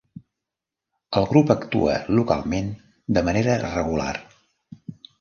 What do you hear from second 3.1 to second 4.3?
de manera regular.